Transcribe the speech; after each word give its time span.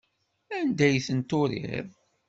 Anda 0.57 0.83
ay 0.87 0.99
ten-turiḍ? 1.07 1.89